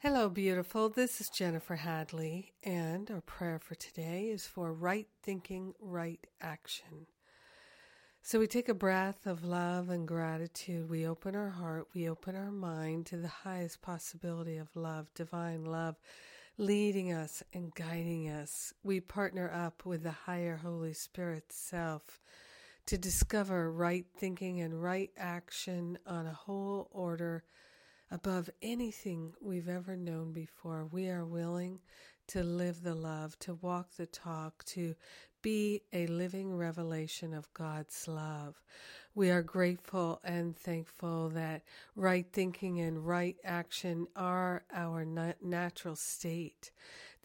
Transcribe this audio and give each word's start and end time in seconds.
Hello, 0.00 0.28
beautiful. 0.28 0.90
This 0.90 1.22
is 1.22 1.30
Jennifer 1.30 1.76
Hadley, 1.76 2.52
and 2.62 3.10
our 3.10 3.22
prayer 3.22 3.58
for 3.58 3.74
today 3.76 4.24
is 4.24 4.46
for 4.46 4.70
right 4.70 5.08
thinking, 5.22 5.72
right 5.80 6.20
action. 6.38 7.06
So 8.20 8.38
we 8.38 8.46
take 8.46 8.68
a 8.68 8.74
breath 8.74 9.26
of 9.26 9.42
love 9.42 9.88
and 9.88 10.06
gratitude. 10.06 10.90
We 10.90 11.06
open 11.06 11.34
our 11.34 11.48
heart, 11.48 11.86
we 11.94 12.10
open 12.10 12.36
our 12.36 12.50
mind 12.50 13.06
to 13.06 13.16
the 13.16 13.26
highest 13.26 13.80
possibility 13.80 14.58
of 14.58 14.68
love, 14.76 15.06
divine 15.14 15.64
love, 15.64 15.96
leading 16.58 17.14
us 17.14 17.42
and 17.54 17.74
guiding 17.74 18.28
us. 18.28 18.74
We 18.82 19.00
partner 19.00 19.50
up 19.50 19.86
with 19.86 20.02
the 20.02 20.12
higher 20.12 20.58
Holy 20.58 20.92
Spirit 20.92 21.44
self 21.48 22.20
to 22.84 22.98
discover 22.98 23.72
right 23.72 24.04
thinking 24.18 24.60
and 24.60 24.82
right 24.82 25.10
action 25.16 25.96
on 26.06 26.26
a 26.26 26.34
whole 26.34 26.90
order 26.90 27.44
above 28.10 28.50
anything 28.62 29.32
we've 29.40 29.68
ever 29.68 29.96
known 29.96 30.32
before. 30.32 30.86
We 30.86 31.08
are 31.08 31.24
willing 31.24 31.80
to 32.28 32.42
live 32.42 32.82
the 32.82 32.94
love, 32.94 33.38
to 33.40 33.54
walk 33.54 33.96
the 33.96 34.06
talk, 34.06 34.64
to 34.64 34.94
be 35.42 35.82
a 35.92 36.06
living 36.08 36.56
revelation 36.56 37.32
of 37.32 37.52
God's 37.54 38.08
love. 38.08 38.60
We 39.14 39.30
are 39.30 39.42
grateful 39.42 40.20
and 40.24 40.56
thankful 40.56 41.28
that 41.30 41.62
right 41.94 42.26
thinking 42.32 42.80
and 42.80 43.06
right 43.06 43.36
action 43.44 44.08
are 44.16 44.64
our 44.72 45.04
natural 45.40 45.94
state, 45.96 46.72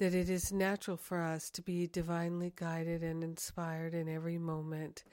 that 0.02 0.16
it 0.16 0.32
is 0.32 0.52
natural 0.52 0.98
for 0.98 1.22
us 1.22 1.52
to 1.52 1.62
be 1.62 1.86
divinely 1.86 2.52
guided 2.56 3.04
and 3.04 3.24
inspired 3.24 3.94
in 3.94 4.10
every 4.10 4.40
moment. 4.40 5.04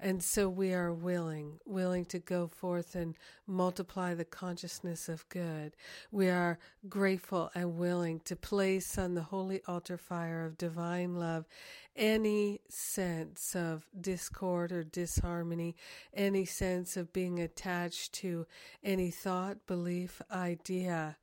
And 0.00 0.20
so 0.20 0.48
we 0.48 0.74
are 0.74 0.92
willing, 0.92 1.60
willing 1.64 2.04
to 2.06 2.18
go 2.18 2.48
forth 2.48 2.96
and 2.96 3.14
multiply 3.46 4.14
the 4.14 4.24
consciousness 4.24 5.08
of 5.08 5.28
good. 5.28 5.76
We 6.10 6.28
are 6.28 6.58
grateful 6.88 7.52
and 7.54 7.78
willing 7.78 8.18
to 8.24 8.34
place 8.34 8.98
on 8.98 9.14
the 9.14 9.22
holy 9.22 9.62
altar 9.68 9.96
fire 9.96 10.44
of 10.44 10.58
divine 10.58 11.14
love 11.14 11.46
any 11.94 12.62
sense 12.68 13.54
of 13.54 13.86
discord 14.00 14.72
or 14.72 14.82
disharmony, 14.82 15.76
any 16.14 16.46
sense 16.46 16.96
of 16.96 17.12
being 17.12 17.38
attached 17.38 18.12
to 18.14 18.46
any 18.82 19.12
thought, 19.12 19.68
belief, 19.68 20.20
idea, 20.32 21.16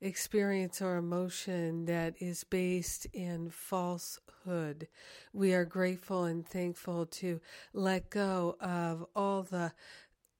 experience, 0.00 0.82
or 0.82 0.96
emotion 0.96 1.86
that 1.86 2.14
is 2.20 2.44
based 2.44 3.06
in 3.12 3.50
falsehood. 3.50 4.88
We 5.32 5.54
are 5.54 5.64
grateful 5.64 6.24
and 6.24 6.46
thankful 6.46 7.06
to 7.06 7.40
let 7.72 8.10
go 8.10 8.56
of 8.60 9.06
all 9.14 9.42
the 9.42 9.72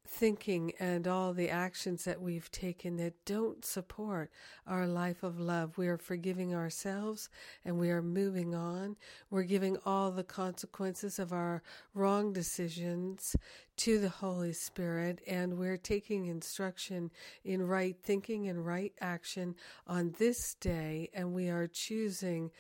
thinking 0.07 0.73
and 0.79 1.07
all 1.07 1.33
the 1.33 1.51
actions 1.51 2.05
that 2.05 2.21
we've 2.21 2.51
taken 2.51 2.97
that 2.97 3.25
don't 3.25 3.65
support 3.65 4.31
our 4.67 4.87
life 4.87 5.23
of 5.23 5.39
love. 5.39 5.77
We 5.77 5.89
are 5.89 5.99
forgiving 5.99 6.55
ourselves 6.55 7.29
and 7.65 7.79
we 7.79 7.91
are 7.91 8.03
moving 8.03 8.55
on. 8.55 8.97
We're 9.31 9.43
giving 9.43 9.77
all 9.85 10.11
the 10.11 10.25
consequences 10.25 11.19
of 11.19 11.33
our 11.33 11.63
wrong 11.95 12.33
decisions 12.33 13.37
to 13.79 13.99
the 13.99 14.09
Holy 14.09 14.53
Spirit 14.53 15.21
and 15.27 15.59
we're 15.59 15.77
taking 15.77 16.27
instruction 16.27 17.11
in 17.45 17.67
right 17.67 17.97
thinking 18.03 18.49
and 18.49 18.65
right 18.65 18.93
action 19.01 19.55
on 19.87 20.15
this 20.19 20.55
day 20.55 21.11
and 21.13 21.33
we 21.33 21.49
are 21.49 21.67
choosing 21.67 22.51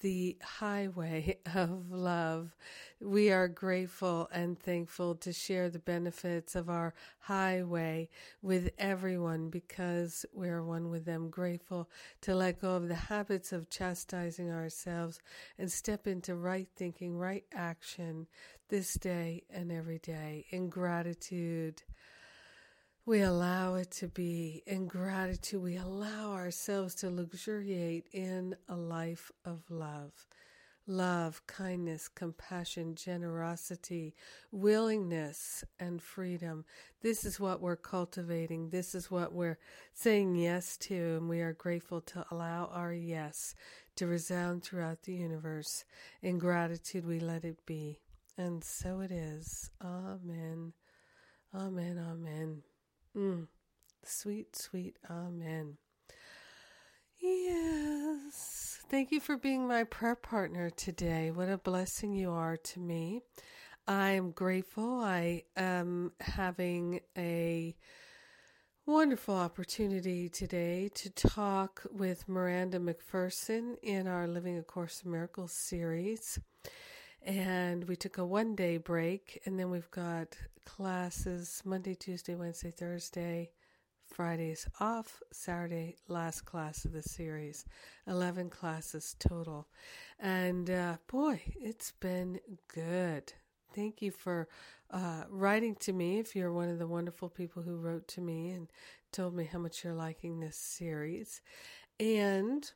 the 0.00 0.36
highway 0.42 1.38
of 1.54 1.90
love. 1.90 2.54
We 3.00 3.30
are 3.30 3.48
grateful 3.48 4.28
and 4.32 4.58
thankful 4.58 5.14
to 5.16 5.32
share 5.32 5.70
the 5.70 5.78
benefits 5.78 6.54
of 6.54 6.68
our 6.68 6.92
highway 7.20 8.08
with 8.42 8.70
everyone 8.78 9.48
because 9.48 10.26
we're 10.32 10.62
one 10.62 10.90
with 10.90 11.04
them. 11.04 11.30
Grateful 11.30 11.88
to 12.22 12.34
let 12.34 12.60
go 12.60 12.74
of 12.76 12.88
the 12.88 12.94
habits 12.94 13.52
of 13.52 13.70
chastising 13.70 14.50
ourselves 14.50 15.20
and 15.58 15.70
step 15.70 16.06
into 16.06 16.34
right 16.34 16.68
thinking, 16.76 17.16
right 17.16 17.44
action 17.54 18.26
this 18.68 18.94
day 18.94 19.44
and 19.50 19.72
every 19.72 19.98
day 19.98 20.46
in 20.50 20.68
gratitude. 20.68 21.82
We 23.06 23.22
allow 23.22 23.76
it 23.76 23.90
to 23.92 24.08
be 24.08 24.62
in 24.66 24.86
gratitude. 24.86 25.62
We 25.62 25.76
allow 25.76 26.32
ourselves 26.32 26.94
to 26.96 27.10
luxuriate 27.10 28.06
in 28.12 28.54
a 28.68 28.76
life 28.76 29.32
of 29.44 29.62
love. 29.70 30.12
Love, 30.86 31.46
kindness, 31.46 32.08
compassion, 32.08 32.94
generosity, 32.94 34.14
willingness, 34.50 35.64
and 35.78 36.02
freedom. 36.02 36.64
This 37.00 37.24
is 37.24 37.40
what 37.40 37.60
we're 37.60 37.76
cultivating. 37.76 38.70
This 38.70 38.94
is 38.94 39.10
what 39.10 39.32
we're 39.32 39.58
saying 39.94 40.34
yes 40.34 40.76
to, 40.78 41.16
and 41.16 41.28
we 41.28 41.40
are 41.40 41.52
grateful 41.52 42.00
to 42.02 42.24
allow 42.30 42.66
our 42.72 42.92
yes 42.92 43.54
to 43.96 44.06
resound 44.06 44.62
throughout 44.62 45.02
the 45.02 45.14
universe. 45.14 45.84
In 46.22 46.38
gratitude, 46.38 47.06
we 47.06 47.18
let 47.20 47.44
it 47.44 47.64
be. 47.66 48.00
And 48.36 48.62
so 48.62 49.00
it 49.00 49.10
is. 49.10 49.70
Amen. 49.82 50.72
Amen. 51.54 51.98
Amen. 51.98 52.62
Mm, 53.16 53.48
sweet, 54.04 54.56
sweet 54.56 54.96
Amen. 55.10 55.78
Yes. 57.18 58.78
Thank 58.88 59.12
you 59.12 59.20
for 59.20 59.36
being 59.36 59.68
my 59.68 59.84
prayer 59.84 60.16
partner 60.16 60.70
today. 60.70 61.30
What 61.30 61.48
a 61.48 61.58
blessing 61.58 62.12
you 62.12 62.30
are 62.30 62.56
to 62.56 62.80
me. 62.80 63.20
I 63.86 64.10
am 64.10 64.30
grateful. 64.30 65.00
I 65.00 65.42
am 65.56 66.12
having 66.20 67.00
a 67.16 67.76
wonderful 68.86 69.34
opportunity 69.34 70.28
today 70.28 70.88
to 70.94 71.10
talk 71.10 71.82
with 71.92 72.28
Miranda 72.28 72.80
Macpherson 72.80 73.76
in 73.82 74.06
our 74.06 74.26
Living 74.26 74.58
A 74.58 74.62
Course 74.62 75.02
in 75.04 75.10
Miracles 75.10 75.52
series 75.52 76.38
and 77.22 77.86
we 77.86 77.96
took 77.96 78.18
a 78.18 78.24
one 78.24 78.54
day 78.54 78.76
break 78.76 79.40
and 79.44 79.58
then 79.58 79.70
we've 79.70 79.90
got 79.90 80.36
classes 80.64 81.62
Monday, 81.64 81.94
Tuesday, 81.94 82.34
Wednesday, 82.34 82.70
Thursday, 82.70 83.50
Fridays 84.06 84.66
off, 84.80 85.22
Saturday, 85.32 85.96
last 86.08 86.44
class 86.44 86.84
of 86.84 86.92
the 86.92 87.02
series. 87.02 87.64
11 88.06 88.50
classes 88.50 89.14
total. 89.18 89.68
And 90.18 90.70
uh, 90.70 90.96
boy, 91.06 91.40
it's 91.60 91.92
been 92.00 92.40
good. 92.72 93.32
Thank 93.74 94.02
you 94.02 94.10
for 94.10 94.48
uh, 94.90 95.24
writing 95.28 95.76
to 95.76 95.92
me. 95.92 96.18
If 96.18 96.34
you're 96.34 96.52
one 96.52 96.68
of 96.68 96.78
the 96.78 96.88
wonderful 96.88 97.28
people 97.28 97.62
who 97.62 97.76
wrote 97.76 98.08
to 98.08 98.20
me 98.20 98.50
and 98.50 98.68
told 99.12 99.34
me 99.34 99.44
how 99.44 99.58
much 99.58 99.84
you're 99.84 99.94
liking 99.94 100.40
this 100.40 100.56
series. 100.56 101.40
And 102.00 102.68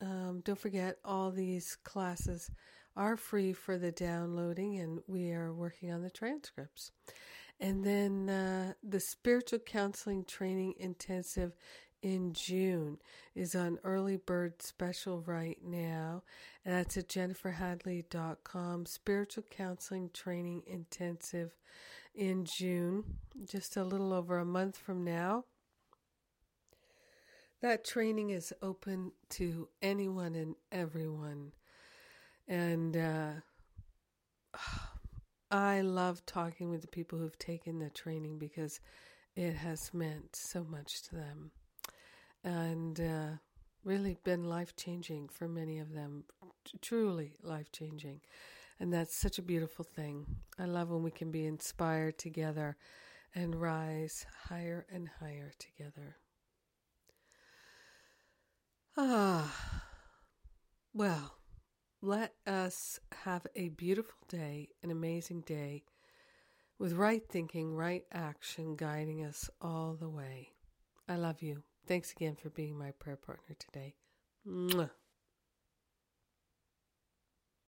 um, 0.00 0.42
don't 0.44 0.58
forget, 0.58 0.98
all 1.04 1.30
these 1.30 1.76
classes 1.84 2.50
are 2.96 3.16
free 3.16 3.52
for 3.52 3.78
the 3.78 3.92
downloading, 3.92 4.78
and 4.78 5.00
we 5.06 5.32
are 5.32 5.52
working 5.52 5.92
on 5.92 6.02
the 6.02 6.10
transcripts. 6.10 6.92
And 7.58 7.84
then 7.84 8.30
uh, 8.30 8.72
the 8.82 9.00
spiritual 9.00 9.58
counseling 9.58 10.24
training 10.24 10.74
intensive 10.78 11.52
in 12.02 12.32
June 12.32 12.98
is 13.34 13.54
on 13.54 13.78
early 13.84 14.16
bird 14.16 14.62
special 14.62 15.20
right 15.20 15.58
now. 15.62 16.22
And 16.64 16.74
that's 16.74 16.96
at 16.96 17.08
jenniferhadley.com. 17.08 18.86
Spiritual 18.86 19.44
counseling 19.50 20.10
training 20.12 20.62
intensive 20.66 21.52
in 22.14 22.46
June, 22.58 23.04
just 23.44 23.76
a 23.76 23.84
little 23.84 24.12
over 24.12 24.38
a 24.38 24.44
month 24.44 24.78
from 24.78 25.04
now. 25.04 25.44
That 27.60 27.84
training 27.84 28.30
is 28.30 28.54
open 28.62 29.12
to 29.30 29.68
anyone 29.82 30.34
and 30.34 30.54
everyone. 30.72 31.52
And 32.50 32.96
uh, 32.96 33.30
I 35.52 35.80
love 35.82 36.26
talking 36.26 36.68
with 36.68 36.82
the 36.82 36.88
people 36.88 37.18
who've 37.18 37.38
taken 37.38 37.78
the 37.78 37.90
training 37.90 38.38
because 38.38 38.80
it 39.36 39.54
has 39.54 39.94
meant 39.94 40.34
so 40.34 40.64
much 40.64 41.02
to 41.04 41.14
them 41.14 41.52
and 42.42 43.00
uh, 43.00 43.28
really 43.84 44.16
been 44.24 44.44
life 44.44 44.74
changing 44.74 45.28
for 45.28 45.46
many 45.46 45.78
of 45.78 45.92
them. 45.92 46.24
T- 46.64 46.78
truly 46.82 47.36
life 47.40 47.70
changing. 47.70 48.20
And 48.80 48.92
that's 48.92 49.14
such 49.14 49.38
a 49.38 49.42
beautiful 49.42 49.84
thing. 49.84 50.26
I 50.58 50.64
love 50.64 50.90
when 50.90 51.04
we 51.04 51.12
can 51.12 51.30
be 51.30 51.46
inspired 51.46 52.18
together 52.18 52.76
and 53.32 53.54
rise 53.54 54.26
higher 54.48 54.86
and 54.90 55.08
higher 55.20 55.52
together. 55.58 56.16
Ah, 58.96 59.84
well, 60.92 61.39
let 62.02 62.34
us 62.46 62.98
have 63.24 63.46
a 63.54 63.68
beautiful 63.68 64.18
day, 64.28 64.68
an 64.82 64.90
amazing 64.90 65.42
day, 65.42 65.84
with 66.78 66.94
right 66.94 67.22
thinking, 67.28 67.74
right 67.74 68.04
action 68.12 68.74
guiding 68.76 69.24
us 69.24 69.50
all 69.60 69.94
the 69.94 70.08
way. 70.08 70.50
I 71.08 71.16
love 71.16 71.42
you. 71.42 71.62
Thanks 71.86 72.12
again 72.12 72.36
for 72.36 72.50
being 72.50 72.78
my 72.78 72.92
prayer 72.92 73.16
partner 73.16 73.54
today. 73.58 73.94
Mwah. 74.46 74.90